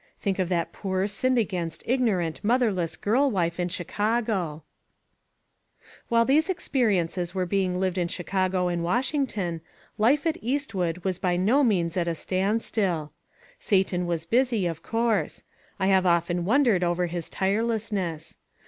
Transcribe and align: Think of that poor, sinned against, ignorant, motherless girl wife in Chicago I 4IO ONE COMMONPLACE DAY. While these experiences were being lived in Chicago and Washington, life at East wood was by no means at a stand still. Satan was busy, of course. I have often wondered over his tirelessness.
Think 0.19 0.39
of 0.39 0.49
that 0.49 0.73
poor, 0.73 1.05
sinned 1.05 1.37
against, 1.37 1.83
ignorant, 1.85 2.43
motherless 2.43 2.95
girl 2.97 3.29
wife 3.29 3.59
in 3.59 3.69
Chicago 3.69 4.33
I 4.33 4.33
4IO 4.49 4.49
ONE 4.51 4.55
COMMONPLACE 4.55 4.63
DAY. 4.63 6.01
While 6.09 6.25
these 6.25 6.49
experiences 6.49 7.35
were 7.35 7.45
being 7.45 7.79
lived 7.79 7.99
in 7.99 8.07
Chicago 8.07 8.67
and 8.67 8.83
Washington, 8.83 9.61
life 9.99 10.25
at 10.25 10.39
East 10.41 10.73
wood 10.73 11.03
was 11.05 11.19
by 11.19 11.37
no 11.37 11.63
means 11.63 11.95
at 11.97 12.07
a 12.07 12.15
stand 12.15 12.63
still. 12.63 13.13
Satan 13.59 14.07
was 14.07 14.25
busy, 14.25 14.65
of 14.65 14.81
course. 14.81 15.43
I 15.79 15.85
have 15.89 16.07
often 16.07 16.45
wondered 16.45 16.83
over 16.83 17.05
his 17.05 17.29
tirelessness. 17.29 18.37